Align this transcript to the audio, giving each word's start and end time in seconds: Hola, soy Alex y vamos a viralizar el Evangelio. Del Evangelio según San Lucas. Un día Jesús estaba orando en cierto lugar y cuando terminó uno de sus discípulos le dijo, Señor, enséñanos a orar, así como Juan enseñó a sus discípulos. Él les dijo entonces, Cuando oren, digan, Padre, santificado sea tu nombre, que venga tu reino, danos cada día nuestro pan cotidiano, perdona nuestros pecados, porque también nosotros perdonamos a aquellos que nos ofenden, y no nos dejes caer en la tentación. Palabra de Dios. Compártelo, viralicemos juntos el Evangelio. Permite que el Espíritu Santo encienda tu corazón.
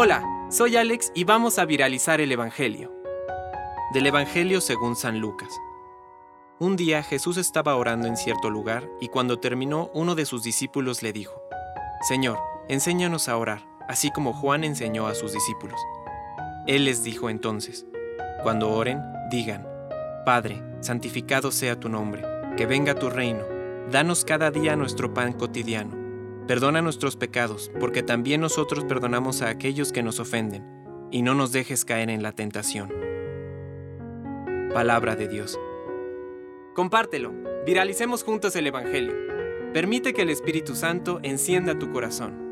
Hola, 0.00 0.22
soy 0.48 0.76
Alex 0.76 1.10
y 1.14 1.24
vamos 1.24 1.58
a 1.58 1.64
viralizar 1.64 2.20
el 2.20 2.30
Evangelio. 2.30 2.92
Del 3.92 4.06
Evangelio 4.06 4.60
según 4.60 4.94
San 4.94 5.18
Lucas. 5.18 5.48
Un 6.60 6.76
día 6.76 7.02
Jesús 7.02 7.36
estaba 7.36 7.74
orando 7.74 8.06
en 8.06 8.16
cierto 8.16 8.48
lugar 8.48 8.88
y 9.00 9.08
cuando 9.08 9.40
terminó 9.40 9.90
uno 9.94 10.14
de 10.14 10.24
sus 10.24 10.44
discípulos 10.44 11.02
le 11.02 11.12
dijo, 11.12 11.42
Señor, 12.06 12.38
enséñanos 12.68 13.28
a 13.28 13.36
orar, 13.36 13.66
así 13.88 14.12
como 14.12 14.32
Juan 14.34 14.62
enseñó 14.62 15.08
a 15.08 15.16
sus 15.16 15.32
discípulos. 15.32 15.80
Él 16.68 16.84
les 16.84 17.02
dijo 17.02 17.28
entonces, 17.28 17.84
Cuando 18.44 18.70
oren, 18.70 19.02
digan, 19.30 19.66
Padre, 20.24 20.62
santificado 20.78 21.50
sea 21.50 21.80
tu 21.80 21.88
nombre, 21.88 22.22
que 22.56 22.66
venga 22.66 22.94
tu 22.94 23.10
reino, 23.10 23.42
danos 23.90 24.24
cada 24.24 24.52
día 24.52 24.76
nuestro 24.76 25.12
pan 25.12 25.32
cotidiano, 25.32 26.07
perdona 26.48 26.80
nuestros 26.80 27.14
pecados, 27.14 27.70
porque 27.78 28.02
también 28.02 28.40
nosotros 28.40 28.84
perdonamos 28.84 29.42
a 29.42 29.50
aquellos 29.50 29.92
que 29.92 30.02
nos 30.02 30.18
ofenden, 30.18 30.64
y 31.10 31.20
no 31.20 31.34
nos 31.34 31.52
dejes 31.52 31.84
caer 31.84 32.08
en 32.08 32.22
la 32.22 32.32
tentación. 32.32 32.90
Palabra 34.72 35.14
de 35.14 35.28
Dios. 35.28 35.60
Compártelo, 36.74 37.34
viralicemos 37.66 38.24
juntos 38.24 38.56
el 38.56 38.66
Evangelio. 38.66 39.14
Permite 39.74 40.14
que 40.14 40.22
el 40.22 40.30
Espíritu 40.30 40.74
Santo 40.74 41.20
encienda 41.22 41.78
tu 41.78 41.92
corazón. 41.92 42.47